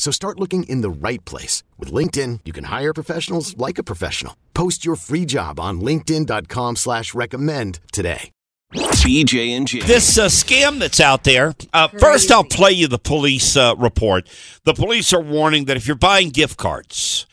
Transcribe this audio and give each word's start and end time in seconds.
So 0.00 0.10
start 0.10 0.40
looking 0.40 0.62
in 0.62 0.80
the 0.80 0.90
right 0.90 1.22
place. 1.26 1.62
With 1.78 1.92
LinkedIn, 1.92 2.40
you 2.46 2.54
can 2.54 2.64
hire 2.64 2.94
professionals 2.94 3.54
like 3.58 3.76
a 3.76 3.82
professional. 3.84 4.34
Post 4.54 4.82
your 4.82 4.96
free 4.96 5.26
job 5.26 5.60
on 5.60 5.82
linkedin.com 5.82 6.76
slash 6.76 7.14
recommend 7.14 7.80
today. 7.92 8.30
BJ 8.72 9.50
and 9.50 9.68
J. 9.68 9.80
This 9.80 10.16
uh, 10.16 10.26
scam 10.26 10.78
that's 10.78 11.00
out 11.00 11.24
there. 11.24 11.54
Uh, 11.74 11.88
first, 11.88 12.30
I'll 12.30 12.44
play 12.44 12.70
you 12.70 12.88
the 12.88 12.98
police 12.98 13.56
uh, 13.56 13.74
report. 13.76 14.26
The 14.64 14.72
police 14.72 15.12
are 15.12 15.20
warning 15.20 15.66
that 15.66 15.76
if 15.76 15.86
you're 15.86 15.96
buying 15.96 16.30
gift 16.30 16.56
cards, 16.56 17.26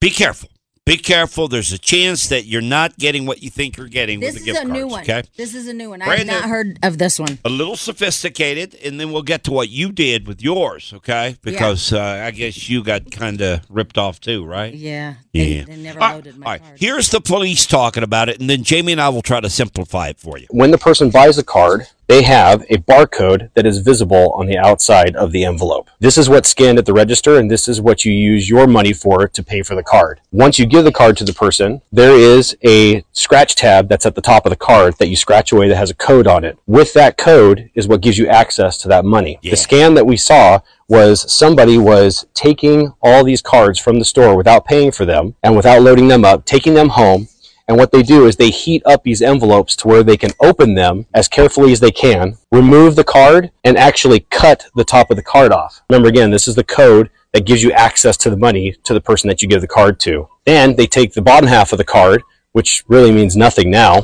be 0.00 0.10
careful. 0.10 0.50
Be 0.90 0.96
careful. 0.96 1.46
There's 1.46 1.72
a 1.72 1.78
chance 1.78 2.28
that 2.30 2.46
you're 2.46 2.60
not 2.60 2.98
getting 2.98 3.24
what 3.24 3.44
you 3.44 3.48
think 3.48 3.76
you're 3.76 3.86
getting 3.86 4.18
This 4.18 4.34
with 4.34 4.40
is 4.40 4.46
the 4.46 4.52
gift 4.54 4.64
a 4.64 4.68
new 4.68 4.88
one. 4.88 5.02
Okay. 5.02 5.22
This 5.36 5.54
is 5.54 5.68
a 5.68 5.72
new 5.72 5.90
one. 5.90 6.02
I 6.02 6.16
have 6.16 6.26
not 6.26 6.42
new. 6.42 6.48
heard 6.48 6.78
of 6.82 6.98
this 6.98 7.20
one. 7.20 7.38
a 7.44 7.48
little 7.48 7.76
sophisticated, 7.76 8.74
and 8.84 8.98
then 8.98 9.12
we'll 9.12 9.22
get 9.22 9.44
to 9.44 9.52
what 9.52 9.68
you 9.68 9.92
did 9.92 10.26
with 10.26 10.42
yours, 10.42 10.92
okay? 10.96 11.36
Because 11.42 11.92
uh, 11.92 12.00
I 12.26 12.32
guess 12.32 12.68
you 12.68 12.82
got 12.82 13.08
kind 13.12 13.40
of 13.40 13.60
ripped 13.68 13.98
off 13.98 14.20
too, 14.20 14.44
right? 14.44 14.74
Yeah. 14.74 15.14
They, 15.32 15.58
Yeah. 15.58 15.64
they 15.64 15.76
never 15.76 16.00
All 16.00 16.08
right, 16.08 16.14
loaded 16.16 16.36
my 16.38 16.44
all 16.46 16.52
right. 16.54 16.60
card. 16.62 16.80
Here's 16.80 17.10
the 17.10 17.20
police 17.20 17.66
talking 17.66 18.02
about 18.02 18.28
it, 18.28 18.40
and 18.40 18.50
then 18.50 18.64
Jamie 18.64 18.90
and 18.90 19.00
I 19.00 19.10
will 19.10 19.22
try 19.22 19.38
to 19.38 19.48
simplify 19.48 20.08
it 20.08 20.18
for 20.18 20.38
you. 20.38 20.46
when 20.50 20.72
the 20.72 20.78
person 20.78 21.10
buys 21.10 21.38
a 21.38 21.44
card, 21.44 21.86
they 22.10 22.22
have 22.22 22.62
a 22.68 22.76
barcode 22.78 23.50
that 23.54 23.64
is 23.64 23.78
visible 23.78 24.32
on 24.32 24.46
the 24.46 24.58
outside 24.58 25.14
of 25.14 25.30
the 25.30 25.44
envelope. 25.44 25.88
This 26.00 26.18
is 26.18 26.28
what's 26.28 26.48
scanned 26.48 26.76
at 26.76 26.84
the 26.84 26.92
register, 26.92 27.38
and 27.38 27.48
this 27.48 27.68
is 27.68 27.80
what 27.80 28.04
you 28.04 28.12
use 28.12 28.50
your 28.50 28.66
money 28.66 28.92
for 28.92 29.28
to 29.28 29.42
pay 29.44 29.62
for 29.62 29.76
the 29.76 29.84
card. 29.84 30.20
Once 30.32 30.58
you 30.58 30.66
give 30.66 30.82
the 30.82 30.90
card 30.90 31.16
to 31.18 31.24
the 31.24 31.32
person, 31.32 31.82
there 31.92 32.16
is 32.16 32.56
a 32.66 33.04
scratch 33.12 33.54
tab 33.54 33.88
that's 33.88 34.06
at 34.06 34.16
the 34.16 34.20
top 34.20 34.44
of 34.44 34.50
the 34.50 34.56
card 34.56 34.96
that 34.98 35.06
you 35.06 35.14
scratch 35.14 35.52
away 35.52 35.68
that 35.68 35.76
has 35.76 35.90
a 35.90 35.94
code 35.94 36.26
on 36.26 36.42
it. 36.42 36.58
With 36.66 36.92
that 36.94 37.16
code 37.16 37.70
is 37.76 37.86
what 37.86 38.00
gives 38.00 38.18
you 38.18 38.26
access 38.26 38.76
to 38.78 38.88
that 38.88 39.04
money. 39.04 39.38
Yeah. 39.40 39.52
The 39.52 39.56
scam 39.56 39.94
that 39.94 40.06
we 40.06 40.16
saw 40.16 40.62
was 40.88 41.32
somebody 41.32 41.78
was 41.78 42.26
taking 42.34 42.92
all 43.00 43.22
these 43.22 43.40
cards 43.40 43.78
from 43.78 44.00
the 44.00 44.04
store 44.04 44.36
without 44.36 44.64
paying 44.64 44.90
for 44.90 45.04
them 45.04 45.36
and 45.44 45.54
without 45.54 45.80
loading 45.80 46.08
them 46.08 46.24
up, 46.24 46.44
taking 46.44 46.74
them 46.74 46.88
home, 46.88 47.28
and 47.70 47.78
what 47.78 47.92
they 47.92 48.02
do 48.02 48.26
is 48.26 48.34
they 48.34 48.50
heat 48.50 48.82
up 48.84 49.04
these 49.04 49.22
envelopes 49.22 49.76
to 49.76 49.86
where 49.86 50.02
they 50.02 50.16
can 50.16 50.32
open 50.40 50.74
them 50.74 51.06
as 51.14 51.28
carefully 51.28 51.70
as 51.70 51.78
they 51.78 51.92
can, 51.92 52.36
remove 52.50 52.96
the 52.96 53.04
card, 53.04 53.52
and 53.62 53.78
actually 53.78 54.26
cut 54.28 54.66
the 54.74 54.82
top 54.82 55.08
of 55.08 55.16
the 55.16 55.22
card 55.22 55.52
off. 55.52 55.80
Remember 55.88 56.08
again, 56.08 56.32
this 56.32 56.48
is 56.48 56.56
the 56.56 56.64
code 56.64 57.10
that 57.32 57.46
gives 57.46 57.62
you 57.62 57.70
access 57.70 58.16
to 58.16 58.28
the 58.28 58.36
money 58.36 58.74
to 58.82 58.92
the 58.92 59.00
person 59.00 59.28
that 59.28 59.40
you 59.40 59.46
give 59.46 59.60
the 59.60 59.68
card 59.68 60.00
to. 60.00 60.28
And 60.48 60.76
they 60.76 60.88
take 60.88 61.12
the 61.12 61.22
bottom 61.22 61.48
half 61.48 61.70
of 61.70 61.78
the 61.78 61.84
card, 61.84 62.24
which 62.50 62.82
really 62.88 63.12
means 63.12 63.36
nothing 63.36 63.70
now, 63.70 64.02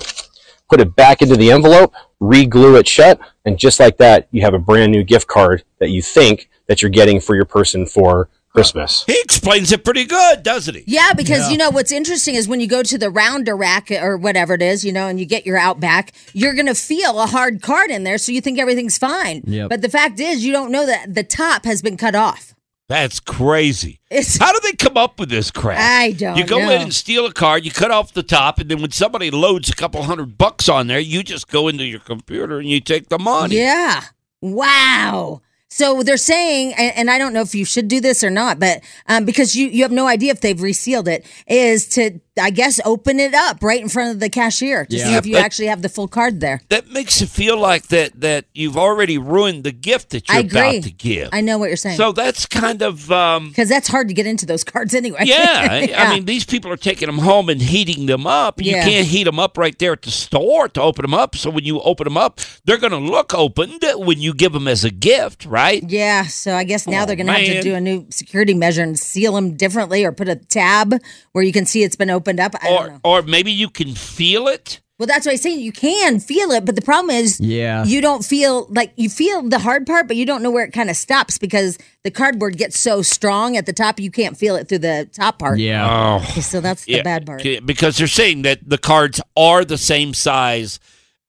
put 0.68 0.80
it 0.80 0.94
back 0.94 1.20
into 1.20 1.34
the 1.34 1.50
envelope, 1.50 1.92
re-glue 2.20 2.76
it 2.76 2.86
shut, 2.86 3.18
and 3.46 3.58
just 3.58 3.80
like 3.80 3.96
that, 3.96 4.28
you 4.30 4.42
have 4.42 4.54
a 4.54 4.60
brand 4.60 4.92
new 4.92 5.02
gift 5.02 5.26
card 5.26 5.64
that 5.80 5.90
you 5.90 6.02
think 6.02 6.48
that 6.68 6.82
you're 6.82 6.88
getting 6.88 7.18
for 7.18 7.34
your 7.34 7.44
person 7.44 7.84
for 7.84 8.28
Christmas. 8.56 9.04
He 9.06 9.18
explains 9.22 9.70
it 9.72 9.84
pretty 9.84 10.04
good, 10.04 10.42
doesn't 10.42 10.74
he? 10.74 10.84
Yeah, 10.86 11.12
because 11.12 11.50
you 11.50 11.58
know 11.58 11.70
what's 11.70 11.92
interesting 11.92 12.34
is 12.34 12.48
when 12.48 12.60
you 12.60 12.66
go 12.66 12.82
to 12.82 12.96
the 12.98 13.10
rounder 13.10 13.54
rack 13.56 13.90
or 13.90 14.16
whatever 14.16 14.54
it 14.54 14.62
is, 14.62 14.84
you 14.84 14.92
know, 14.92 15.06
and 15.08 15.20
you 15.20 15.26
get 15.26 15.44
your 15.46 15.58
Outback, 15.58 16.12
you're 16.32 16.54
gonna 16.54 16.74
feel 16.74 17.20
a 17.20 17.26
hard 17.26 17.60
card 17.62 17.90
in 17.90 18.04
there, 18.04 18.18
so 18.18 18.32
you 18.32 18.40
think 18.40 18.58
everything's 18.58 18.98
fine. 18.98 19.42
Yep. 19.46 19.68
But 19.68 19.82
the 19.82 19.88
fact 19.88 20.18
is, 20.20 20.44
you 20.44 20.52
don't 20.52 20.70
know 20.72 20.86
that 20.86 21.14
the 21.14 21.22
top 21.22 21.64
has 21.64 21.82
been 21.82 21.96
cut 21.96 22.14
off. 22.14 22.54
That's 22.88 23.18
crazy. 23.18 23.98
It's- 24.10 24.38
How 24.38 24.52
do 24.52 24.60
they 24.62 24.72
come 24.72 24.96
up 24.96 25.18
with 25.18 25.28
this 25.28 25.50
crap? 25.50 25.78
I 25.80 26.12
don't 26.12 26.36
You 26.36 26.44
go 26.46 26.58
know. 26.60 26.70
in 26.70 26.82
and 26.82 26.94
steal 26.94 27.26
a 27.26 27.32
card, 27.32 27.64
you 27.64 27.72
cut 27.72 27.90
off 27.90 28.12
the 28.12 28.22
top, 28.22 28.60
and 28.60 28.70
then 28.70 28.80
when 28.80 28.92
somebody 28.92 29.30
loads 29.30 29.68
a 29.68 29.74
couple 29.74 30.02
hundred 30.04 30.38
bucks 30.38 30.68
on 30.68 30.86
there, 30.86 31.00
you 31.00 31.24
just 31.24 31.48
go 31.48 31.66
into 31.66 31.84
your 31.84 31.98
computer 32.00 32.58
and 32.60 32.68
you 32.68 32.78
take 32.80 33.08
the 33.08 33.18
money. 33.18 33.56
Yeah. 33.56 34.02
Wow. 34.40 35.42
So 35.68 36.02
they're 36.02 36.16
saying, 36.16 36.74
and, 36.74 36.96
and 36.96 37.10
I 37.10 37.18
don't 37.18 37.32
know 37.32 37.40
if 37.40 37.54
you 37.54 37.64
should 37.64 37.88
do 37.88 38.00
this 38.00 38.22
or 38.22 38.30
not, 38.30 38.58
but 38.58 38.82
um, 39.08 39.24
because 39.24 39.56
you, 39.56 39.68
you 39.68 39.82
have 39.82 39.92
no 39.92 40.06
idea 40.06 40.32
if 40.32 40.40
they've 40.40 40.60
resealed 40.60 41.08
it, 41.08 41.26
is 41.46 41.88
to, 41.90 42.20
I 42.38 42.50
guess, 42.50 42.80
open 42.84 43.18
it 43.18 43.32
up 43.34 43.62
right 43.62 43.80
in 43.80 43.88
front 43.88 44.10
of 44.12 44.20
the 44.20 44.28
cashier 44.28 44.84
to 44.86 44.98
see 44.98 45.14
if 45.14 45.24
you 45.26 45.34
But- 45.34 45.42
actually 45.44 45.68
have 45.68 45.82
the 45.82 45.88
full 45.88 46.06
card 46.08 46.40
there. 46.40 46.60
That 46.68 46.90
makes 46.90 47.22
it 47.22 47.28
feel 47.30 47.56
like 47.58 47.88
that 47.88 48.20
that 48.20 48.44
you've 48.54 48.76
already 48.76 49.16
ruined 49.18 49.64
the 49.64 49.72
gift 49.72 50.10
that 50.10 50.28
you're 50.28 50.40
about 50.40 50.82
to 50.82 50.90
give. 50.90 51.30
I 51.32 51.40
know 51.40 51.56
what 51.58 51.68
you're 51.68 51.76
saying. 51.76 51.96
So 51.96 52.12
that's 52.12 52.44
kind 52.46 52.82
of 52.82 53.10
um, 53.10 53.48
Because 53.48 53.68
that's 53.68 53.88
hard 53.88 54.08
to 54.08 54.14
get 54.14 54.26
into 54.26 54.44
those 54.44 54.64
cards 54.72 54.94
anyway. 54.94 55.20
yeah, 55.24 55.68
I- 55.70 55.80
Yeah. 55.88 56.02
I 56.02 56.14
mean, 56.14 56.24
these 56.26 56.44
people 56.44 56.70
are 56.70 56.76
taking 56.76 57.06
them 57.06 57.18
home 57.18 57.48
and 57.48 57.60
heating 57.62 58.06
them 58.06 58.26
up. 58.26 58.60
You 58.60 58.72
Yeah. 58.72 58.84
can't 58.84 59.06
heat 59.06 59.24
them 59.24 59.38
up 59.38 59.56
right 59.56 59.78
there 59.78 59.92
at 59.92 60.02
the 60.02 60.10
store 60.10 60.68
to 60.70 60.82
open 60.82 61.02
them 61.04 61.14
up. 61.14 61.36
So 61.36 61.48
when 61.48 61.64
you 61.64 61.80
open 61.80 62.04
them 62.04 62.16
up, 62.16 62.40
they're 62.64 62.76
going 62.78 62.92
to 62.92 62.98
look 62.98 63.32
opened 63.34 63.82
when 63.96 64.20
you 64.20 64.34
give 64.34 64.52
them 64.52 64.68
as 64.68 64.84
a 64.84 64.90
gift, 64.90 65.46
right? 65.46 65.82
Yeah, 65.88 66.24
so 66.26 66.54
I 66.54 66.64
guess 66.64 66.86
now 66.86 67.04
Oh, 67.04 67.06
they're 67.06 67.16
going 67.16 67.28
to 67.28 67.32
have 67.32 67.44
to 67.44 67.62
do 67.62 67.74
a 67.74 67.80
new 67.80 68.06
security 68.10 68.52
measure 68.54 68.82
and 68.82 68.98
seal 68.98 69.32
them 69.34 69.56
differently 69.56 70.04
or 70.04 70.12
put 70.12 70.28
a 70.28 70.36
tab 70.36 70.94
where 71.32 71.44
you 71.44 71.52
can 71.52 71.64
see 71.66 71.82
it's 71.82 71.96
been 71.96 72.10
opened 72.10 72.25
up. 72.40 72.54
I 72.62 72.68
don't 72.68 72.72
Or 72.84 72.88
know. 72.90 73.00
or 73.04 73.22
maybe 73.22 73.52
you 73.52 73.68
can 73.68 73.94
feel 73.94 74.48
it. 74.48 74.80
Well, 74.98 75.06
that's 75.06 75.26
what 75.26 75.32
I'm 75.32 75.38
saying. 75.38 75.60
You 75.60 75.72
can 75.72 76.20
feel 76.20 76.50
it, 76.52 76.64
but 76.64 76.74
the 76.74 76.80
problem 76.80 77.10
is 77.14 77.38
Yeah. 77.38 77.84
you 77.84 78.00
don't 78.00 78.24
feel 78.24 78.66
like 78.70 78.92
you 78.96 79.10
feel 79.10 79.42
the 79.42 79.58
hard 79.58 79.84
part, 79.86 80.08
but 80.08 80.16
you 80.16 80.24
don't 80.24 80.42
know 80.42 80.50
where 80.50 80.64
it 80.64 80.72
kind 80.72 80.88
of 80.88 80.96
stops 80.96 81.36
because 81.36 81.76
the 82.02 82.10
cardboard 82.10 82.56
gets 82.56 82.80
so 82.80 83.02
strong 83.02 83.58
at 83.58 83.66
the 83.66 83.74
top, 83.74 84.00
you 84.00 84.10
can't 84.10 84.38
feel 84.38 84.56
it 84.56 84.70
through 84.70 84.78
the 84.78 85.06
top 85.12 85.38
part. 85.38 85.58
Yeah. 85.58 85.86
Oh, 85.86 86.24
Okay, 86.30 86.40
So 86.40 86.62
that's 86.62 86.86
the 86.86 87.02
bad 87.02 87.26
part. 87.26 87.42
Because 87.66 87.98
they're 87.98 88.06
saying 88.06 88.40
that 88.42 88.60
the 88.66 88.78
cards 88.78 89.20
are 89.36 89.66
the 89.66 89.76
same 89.76 90.14
size 90.14 90.78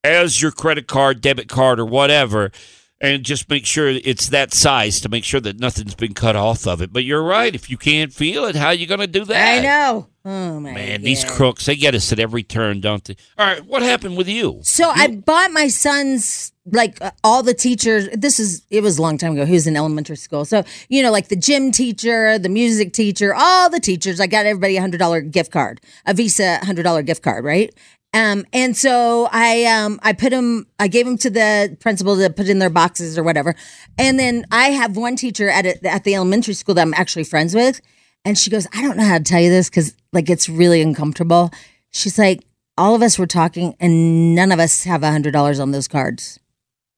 as 0.01 0.41
your 0.41 0.51
credit 0.51 0.87
card, 0.87 1.19
debit 1.19 1.49
card, 1.49 1.77
or 1.77 1.85
whatever. 1.85 2.51
And 2.99 3.23
just 3.23 3.47
make 3.47 3.65
sure 3.65 3.89
it's 3.89 4.29
that 4.29 4.55
size 4.55 4.99
to 5.01 5.09
make 5.09 5.23
sure 5.23 5.39
that 5.41 5.59
nothing's 5.59 5.93
been 5.93 6.15
cut 6.15 6.35
off 6.35 6.65
of 6.65 6.81
it. 6.81 6.91
But 6.91 7.03
you're 7.03 7.21
right. 7.21 7.53
If 7.53 7.69
you 7.69 7.77
can't 7.77 8.11
feel 8.11 8.45
it, 8.45 8.55
how 8.55 8.67
are 8.67 8.73
you 8.73 8.87
going 8.87 9.01
to 9.01 9.07
do 9.07 9.23
that? 9.25 9.59
I 9.59 9.61
know. 9.61 10.07
Oh 10.29 10.59
my 10.59 10.73
Man, 10.73 11.03
these 11.03 11.23
crooks, 11.23 11.67
they 11.67 11.77
get 11.77 11.95
us 11.95 12.11
at 12.11 12.19
every 12.19 12.43
turn, 12.43 12.81
don't 12.81 13.01
they? 13.05 13.15
All 13.37 13.45
right, 13.45 13.65
what 13.65 13.81
happened 13.81 14.17
with 14.17 14.27
you? 14.27 14.59
So 14.61 14.89
I 14.89 15.07
bought 15.07 15.51
my 15.51 15.69
son's 15.69 16.51
like 16.65 17.01
uh, 17.01 17.11
all 17.23 17.43
the 17.43 17.53
teachers. 17.53 18.09
This 18.11 18.37
is 18.37 18.65
it 18.69 18.83
was 18.83 18.97
a 18.97 19.01
long 19.01 19.17
time 19.17 19.31
ago. 19.31 19.45
He 19.45 19.53
was 19.53 19.67
in 19.67 19.77
elementary 19.77 20.17
school, 20.17 20.43
so 20.43 20.65
you 20.89 21.01
know, 21.01 21.11
like 21.11 21.29
the 21.29 21.37
gym 21.37 21.71
teacher, 21.71 22.37
the 22.37 22.49
music 22.49 22.91
teacher, 22.91 23.33
all 23.33 23.69
the 23.69 23.79
teachers. 23.79 24.19
I 24.19 24.27
got 24.27 24.45
everybody 24.45 24.75
a 24.75 24.81
hundred 24.81 24.97
dollar 24.97 25.21
gift 25.21 25.51
card, 25.51 25.79
a 26.05 26.13
Visa 26.13 26.57
hundred 26.57 26.83
dollar 26.83 27.03
gift 27.03 27.23
card, 27.23 27.45
right? 27.45 27.73
Um, 28.13 28.45
and 28.53 28.75
so 28.75 29.27
I 29.31 29.65
um 29.65 29.99
I 30.01 30.13
put 30.13 30.31
them 30.31 30.67
I 30.79 30.87
gave 30.87 31.05
them 31.05 31.17
to 31.19 31.29
the 31.29 31.77
principal 31.79 32.15
to 32.17 32.29
put 32.29 32.47
in 32.47 32.59
their 32.59 32.69
boxes 32.69 33.17
or 33.17 33.23
whatever. 33.23 33.53
And 33.97 34.17
then 34.19 34.45
I 34.51 34.69
have 34.69 34.95
one 34.97 35.15
teacher 35.15 35.49
at 35.49 35.65
a, 35.65 35.87
at 35.87 36.03
the 36.03 36.15
elementary 36.15 36.53
school 36.53 36.75
that 36.75 36.81
I'm 36.81 36.93
actually 36.93 37.25
friends 37.25 37.53
with, 37.53 37.81
and 38.23 38.37
she 38.37 38.49
goes, 38.49 38.67
I 38.73 38.81
don't 38.81 38.97
know 38.97 39.03
how 39.03 39.17
to 39.17 39.23
tell 39.23 39.41
you 39.41 39.49
this 39.49 39.69
because 39.69 39.93
like 40.13 40.29
it's 40.29 40.47
really 40.47 40.81
uncomfortable. 40.81 41.51
She's 41.91 42.17
like, 42.17 42.43
all 42.77 42.95
of 42.95 43.01
us 43.01 43.17
were 43.19 43.27
talking, 43.27 43.75
and 43.79 44.35
none 44.35 44.51
of 44.51 44.59
us 44.59 44.83
have 44.83 45.03
a 45.03 45.11
hundred 45.11 45.31
dollars 45.31 45.59
on 45.59 45.71
those 45.71 45.87
cards. 45.87 46.39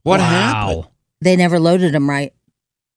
What 0.03 0.19
wow. 0.19 0.25
happened? 0.25 0.87
They 1.21 1.35
never 1.35 1.59
loaded 1.59 1.93
them 1.93 2.09
right, 2.09 2.33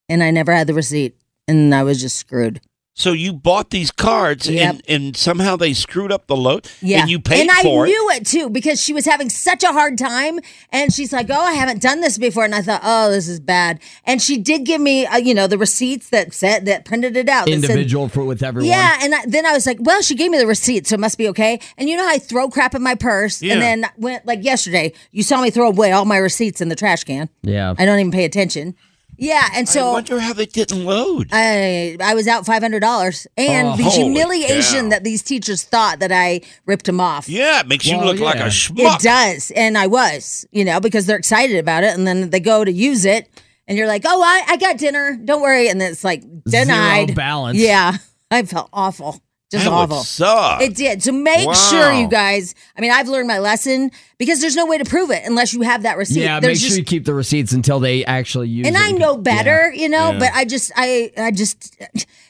and 0.09 0.23
I 0.23 0.31
never 0.31 0.53
had 0.53 0.67
the 0.67 0.75
receipt, 0.75 1.17
and 1.49 1.75
I 1.75 1.83
was 1.83 2.01
just 2.01 2.17
screwed. 2.17 2.61
So 2.95 3.13
you 3.13 3.33
bought 3.33 3.71
these 3.71 3.91
cards 3.91 4.47
Yep. 4.51 4.69
and, 4.69 4.83
and 4.87 5.17
somehow 5.17 5.57
they 5.57 5.73
screwed 5.73 6.13
up 6.13 6.27
the 6.27 6.37
load 6.37 6.69
Yeah. 6.83 7.01
and 7.01 7.11
you 7.11 7.19
paid 7.21 7.41
and 7.41 7.51
I 7.51 7.63
for 7.63 7.87
it. 7.87 7.89
And 7.89 7.97
I 7.97 7.99
knew 7.99 8.11
it 8.11 8.27
too 8.27 8.51
because 8.51 8.83
she 8.85 8.93
was 8.93 9.07
having 9.07 9.31
such 9.31 9.63
a 9.65 9.73
hard 9.73 9.97
time. 9.97 10.41
And 10.71 10.93
she's 10.93 11.11
like, 11.11 11.29
Oh, 11.31 11.41
I 11.41 11.55
haven't 11.55 11.81
done 11.81 12.03
this 12.03 12.19
before. 12.19 12.45
And 12.45 12.55
I 12.55 12.61
thought, 12.61 12.83
Oh, 12.85 13.11
this 13.11 13.29
is 13.29 13.41
bad. 13.41 13.81
And 14.05 14.21
she 14.21 14.37
did 14.37 14.65
give 14.67 14.79
me, 14.81 15.07
uh, 15.07 15.17
you 15.17 15.35
know, 15.35 15.47
the 15.47 15.57
receipts 15.57 16.11
that 16.11 16.35
said, 16.35 16.67
that 16.67 16.85
printed 16.85 17.17
it 17.17 17.31
out. 17.31 17.47
that 17.47 17.53
said- 17.53 17.65
Individual 17.71 18.09
for 18.11 18.25
with 18.25 18.43
everyone. 18.43 18.69
yeah, 18.69 18.99
and 19.03 19.15
I, 19.15 19.25
then 19.27 19.47
I 19.47 19.53
was 19.55 19.67
like, 19.67 19.79
"Well, 19.81 20.03
she 20.03 20.15
gave 20.15 20.31
me 20.31 20.37
the 20.39 20.47
receipt, 20.47 20.87
so 20.87 20.95
it 20.95 21.01
must 21.01 21.17
be 21.17 21.29
okay." 21.29 21.61
And 21.79 21.89
you 21.89 21.97
know 21.97 22.03
how 22.05 22.11
I 22.13 22.19
throw 22.19 22.51
crap 22.51 22.75
in 22.75 22.83
my 22.83 22.95
purse, 22.95 23.41
Yeah. 23.43 23.55
and 23.55 23.63
then 23.63 23.91
went 23.97 24.27
like 24.27 24.45
yesterday. 24.45 24.93
You 25.13 25.23
saw 25.23 25.41
me 25.41 25.51
throw 25.51 25.69
away 25.69 25.93
all 25.93 26.05
my 26.05 26.19
receipts 26.19 26.61
in 26.61 26.69
the 26.69 26.77
trash 26.77 27.05
can. 27.05 27.31
Yeah. 27.43 27.75
I 27.79 27.87
don't 27.87 27.99
even 27.99 28.13
pay 28.13 28.25
attention. 28.27 28.75
Yeah, 29.23 29.47
and 29.55 29.69
so 29.69 29.91
I 29.91 29.93
wonder 29.93 30.19
how 30.19 30.33
they 30.33 30.47
didn't 30.47 30.85
load. 30.85 31.29
I 31.33 31.97
I 32.01 32.15
was 32.15 32.27
out 32.27 32.45
five 32.45 32.61
hundred 32.63 32.81
dollars, 32.81 33.27
and 33.37 33.69
Oh, 33.69 33.77
the 33.77 33.85
humiliation 33.85 34.87
cow. 34.87 34.89
that 34.91 35.05
these 35.05 35.23
teachers 35.23 35.63
thought 35.63 36.01
that 36.01 36.11
I 36.11 36.41
ripped 36.67 36.87
them 36.87 37.01
off. 37.01 37.29
yeah, 37.29 37.61
it 37.61 37.69
makes 37.69 37.87
you 37.87 37.97
Well, 37.99 38.07
look 38.07 38.19
like 38.21 38.41
a 38.41 38.51
schmuck. 38.51 38.97
It 38.97 39.01
does, 39.01 39.53
and 39.55 39.79
I 39.79 39.87
was, 39.87 40.45
you 40.51 40.65
know, 40.65 40.81
because 40.81 41.07
they're 41.07 41.17
excited 41.19 41.57
about 41.57 41.85
it, 41.85 41.97
and 41.97 42.05
then 42.07 42.31
they 42.31 42.41
go 42.41 42.65
to 42.65 42.73
use 42.73 43.05
it, 43.05 43.29
and 43.69 43.79
you're 43.79 43.87
like, 43.87 44.03
"Oh, 44.05 44.21
I, 44.23 44.43
I 44.49 44.57
got 44.57 44.77
dinner. 44.79 45.17
Don't 45.25 45.41
worry," 45.41 45.69
and 45.69 45.81
then 45.81 45.93
it's 45.93 46.03
like 46.05 46.25
denied. 46.45 47.15
balance. 47.15 47.59
Yeah, 47.59 47.99
I 48.31 48.43
felt 48.43 48.71
awful, 48.73 49.21
just 49.53 49.65
That 49.65 49.71
would 49.71 49.77
awful. 49.77 49.99
suck. 50.03 50.61
It 50.63 50.75
did. 50.75 51.03
So 51.03 51.13
make 51.13 51.47
Wow. 51.47 51.53
sure 51.53 51.93
you 51.93 52.09
guys. 52.09 52.55
I 52.77 52.81
mean, 52.81 52.91
I've 52.91 53.07
learned 53.09 53.29
my 53.29 53.39
lesson 53.39 53.93
because 54.19 54.41
there's 54.41 54.57
no 54.57 54.67
way 54.67 54.79
to 54.79 54.85
prove 54.85 55.11
it 55.11 55.23
unless 55.25 55.53
you 55.55 55.61
have 55.63 55.85
that 55.85 55.97
receipt. 55.97 56.23
Yeah, 56.23 56.41
There's 56.41 56.55
make 56.59 56.61
just, 56.61 56.69
sure 56.71 56.79
you 56.79 56.85
keep 56.85 57.05
the 57.05 57.15
receipts 57.15 57.53
until 57.53 57.79
they 57.79 58.05
actually 58.05 58.49
use 58.49 58.67
it. 58.67 58.75
and 58.75 58.77
it. 58.77 58.83
I 58.83 58.91
know 58.91 59.17
better, 59.17 59.73
you 59.73 59.89
know. 59.89 60.11
Yeah. 60.13 60.19
But 60.19 60.31
I 60.35 60.45
just, 60.45 60.73
I, 60.75 61.13
I 61.17 61.31
just, 61.31 61.77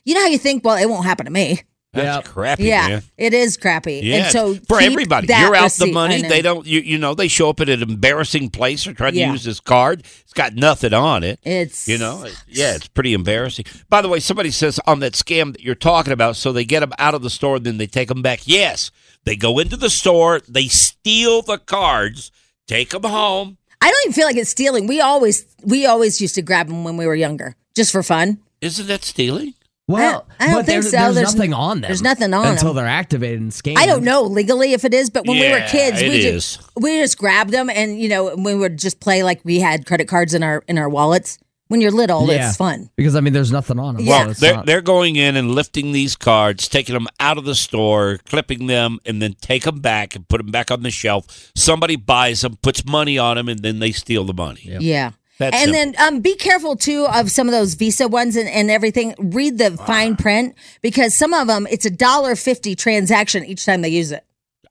you 0.04 0.14
know 0.14 0.20
how 0.20 0.26
you 0.26 0.38
think, 0.38 0.64
well, 0.64 0.76
it 0.76 0.88
won't 0.90 1.06
happen 1.06 1.24
to 1.24 1.32
me. 1.32 1.62
That's 1.94 2.24
Yep. 2.26 2.34
crappy, 2.34 2.64
Yeah, 2.64 2.88
man. 2.88 3.02
it 3.18 3.34
is 3.34 3.58
crappy. 3.58 4.00
Yeah, 4.02 4.16
and 4.24 4.32
so 4.32 4.54
for 4.66 4.80
everybody, 4.80 5.26
that 5.26 5.42
you're 5.42 5.54
out 5.54 5.64
receipt. 5.64 5.86
the 5.88 5.92
money. 5.92 6.22
They 6.22 6.40
don't, 6.40 6.66
you, 6.66 6.80
you 6.80 6.96
know, 6.96 7.14
they 7.14 7.28
show 7.28 7.50
up 7.50 7.60
at 7.60 7.68
an 7.68 7.82
embarrassing 7.82 8.48
place 8.48 8.86
or 8.86 8.94
try 8.94 9.10
to 9.10 9.16
Yeah. 9.16 9.30
use 9.30 9.44
this 9.44 9.60
card. 9.60 10.02
It's 10.22 10.32
got 10.32 10.54
nothing 10.54 10.94
on 10.94 11.22
it. 11.22 11.38
It's 11.42 11.86
You 11.86 11.98
know, 11.98 12.22
it- 12.24 12.34
yeah, 12.48 12.74
it's 12.76 12.88
pretty 12.88 13.12
embarrassing. 13.12 13.66
By 13.90 14.00
the 14.00 14.08
way, 14.08 14.20
somebody 14.20 14.50
says 14.50 14.80
on 14.86 15.00
that 15.00 15.12
scam 15.12 15.52
that 15.52 15.60
you're 15.62 15.74
talking 15.74 16.14
about, 16.14 16.36
so 16.36 16.50
they 16.50 16.64
get 16.64 16.80
them 16.80 16.94
out 16.98 17.14
of 17.14 17.20
the 17.22 17.28
store, 17.28 17.58
then 17.58 17.76
they 17.76 17.86
take 17.86 18.08
them 18.08 18.22
back. 18.22 18.40
Yes, 18.46 18.90
they 19.26 19.36
go 19.36 19.58
into 19.58 19.76
the 19.76 19.90
store, 19.90 20.40
they 20.48 20.68
steal 20.68 21.42
the 21.42 21.58
cards, 21.58 22.30
take 22.66 22.88
them 22.90 23.02
home. 23.04 23.58
I 23.82 23.90
don't 23.90 24.00
even 24.06 24.14
feel 24.14 24.26
like 24.26 24.36
it's 24.36 24.48
stealing. 24.50 24.86
We 24.86 25.02
always, 25.02 25.44
we 25.62 25.84
always 25.84 26.22
used 26.22 26.36
to 26.36 26.42
grab 26.42 26.68
them 26.68 26.84
when 26.84 26.96
we 26.96 27.04
were 27.06 27.14
younger, 27.16 27.54
just 27.76 27.92
for 27.92 28.02
fun. 28.02 28.38
Isn't 28.62 28.86
that 28.86 29.04
stealing? 29.04 29.52
Well, 29.88 30.26
I 30.38 30.46
don't 30.46 30.54
but 30.54 30.66
think 30.66 30.82
there's, 30.82 30.90
so. 30.90 30.96
There's, 30.96 31.14
There's- 31.16 31.34
nothing 31.34 31.52
on 31.52 31.80
them. 31.80 31.88
there's 31.88 32.02
nothing 32.02 32.32
on 32.32 32.46
until 32.46 32.68
them. 32.68 32.76
they're 32.84 32.92
activated 32.92 33.40
and 33.40 33.52
scanned. 33.52 33.78
I 33.78 33.86
don't 33.86 34.04
know 34.04 34.22
legally 34.22 34.72
if 34.72 34.84
it 34.84 34.94
is, 34.94 35.10
but 35.10 35.26
when 35.26 35.38
we 35.38 35.50
were 35.50 35.60
kids, 35.68 36.00
it 36.00 36.08
we 36.08 36.24
is. 36.24 36.56
just 36.56 36.70
we 36.76 37.00
just 37.00 37.18
grabbed 37.18 37.50
them, 37.50 37.68
and 37.68 37.98
you 38.00 38.08
know, 38.08 38.34
we 38.36 38.54
would 38.54 38.78
just 38.78 39.00
play 39.00 39.22
like 39.22 39.40
we 39.44 39.58
had 39.58 39.84
credit 39.84 40.06
cards 40.08 40.34
in 40.34 40.42
our 40.42 40.62
in 40.68 40.78
our 40.78 40.88
wallets. 40.88 41.38
When 41.68 41.80
you're 41.80 41.90
little, 41.90 42.26
Yeah. 42.28 42.48
it's 42.48 42.58
fun. 42.58 42.90
because 42.96 43.16
I 43.16 43.20
mean, 43.20 43.32
there's 43.32 43.50
nothing 43.50 43.78
on 43.78 43.96
them. 43.96 44.04
Yeah. 44.04 44.26
so 44.34 44.40
They're, 44.40 44.54
not- 44.56 44.66
they're 44.66 44.82
going 44.82 45.16
in 45.16 45.36
and 45.36 45.52
lifting 45.54 45.92
these 45.92 46.16
cards, 46.16 46.68
taking 46.68 46.92
them 46.92 47.06
out 47.18 47.38
of 47.38 47.44
the 47.46 47.54
store, 47.54 48.18
clipping 48.26 48.66
them, 48.66 48.98
and 49.06 49.22
then 49.22 49.34
take 49.40 49.62
them 49.64 49.80
back 49.80 50.14
and 50.14 50.28
put 50.28 50.36
them 50.36 50.50
back 50.50 50.70
on 50.70 50.82
the 50.82 50.90
shelf. 50.90 51.50
Somebody 51.56 51.96
buys 51.96 52.42
them, 52.42 52.56
puts 52.60 52.84
money 52.84 53.16
on 53.16 53.36
them, 53.38 53.48
and 53.48 53.60
then 53.60 53.78
they 53.78 53.90
steal 53.90 54.24
the 54.24 54.34
money. 54.34 54.60
Yeah. 54.80 55.12
That's 55.38 55.56
and 55.56 55.74
simple. 55.74 55.92
then 56.02 56.14
um, 56.14 56.20
be 56.20 56.34
careful 56.36 56.76
too 56.76 57.06
of 57.12 57.30
some 57.30 57.48
of 57.48 57.52
those 57.52 57.74
Visa 57.74 58.06
ones 58.06 58.36
and, 58.36 58.48
and 58.48 58.70
everything. 58.70 59.14
Read 59.18 59.58
the 59.58 59.72
fine 59.72 60.14
print 60.16 60.54
because 60.82 61.14
some 61.16 61.32
of 61.34 61.46
them 61.48 61.66
it's 61.70 61.84
a 61.86 61.90
dollar 61.90 62.36
fifty 62.36 62.74
transaction 62.76 63.44
each 63.44 63.64
time 63.64 63.82
they 63.82 63.88
use 63.88 64.12
it. 64.12 64.24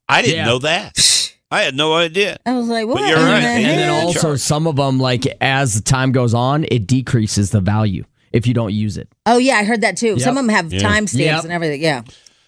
I 0.08 0.22
didn't 0.22 0.36
Yeah. 0.36 0.44
know 0.46 0.58
that. 0.60 0.98
I 1.50 1.62
had 1.62 1.74
no 1.74 1.92
idea. 1.94 2.38
I 2.46 2.54
was 2.54 2.68
like, 2.68 2.86
what? 2.86 3.06
you're 3.06 3.18
in 3.18 3.24
right. 3.24 3.40
the 3.40 3.46
And 3.46 3.66
and 3.66 3.78
then 3.80 3.90
also 3.90 4.20
Sure. 4.20 4.36
some 4.38 4.66
of 4.66 4.76
them, 4.76 4.98
like 4.98 5.26
as 5.42 5.74
the 5.74 5.82
time 5.82 6.10
goes 6.12 6.32
on, 6.32 6.64
it 6.70 6.86
decreases 6.86 7.50
the 7.50 7.60
value 7.60 8.04
if 8.32 8.46
you 8.46 8.54
don't 8.54 8.72
use 8.72 8.96
it. 8.96 9.08
oh 9.26 9.36
yeah, 9.36 9.56
I 9.56 9.64
heard 9.64 9.82
that 9.82 9.98
too. 9.98 10.18
Some 10.18 10.38
of 10.38 10.44
them 10.46 10.48
have 10.48 10.72
Yeah. 10.72 10.80
timestamps 10.80 11.18
Yep. 11.18 11.42
and 11.44 11.52
everything. 11.52 11.82
Yeah. 11.82 12.02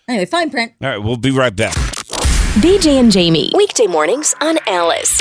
Anyway, 0.09 0.25
fine 0.25 0.49
print. 0.51 0.73
All 0.83 0.89
right, 0.89 0.99
we'll 0.99 1.17
be 1.19 1.31
right 1.31 1.55
back. 1.55 1.75
BJ 2.63 2.99
and 2.99 3.11
Jamie. 3.13 3.51
Weekday 3.55 3.87
mornings 3.87 4.35
on 4.41 4.59
Alice. 4.67 5.21